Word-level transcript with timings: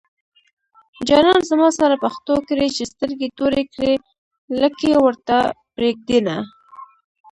جانان 1.07 1.41
زما 1.49 1.67
سره 1.79 1.95
پښتو 2.03 2.35
کړي 2.49 2.67
چې 2.75 2.83
سترګې 2.93 3.27
توري 3.37 3.63
کړي 3.73 3.93
لکۍ 4.61 4.93
ورته 5.03 5.37
پرېږدينه 5.75 6.35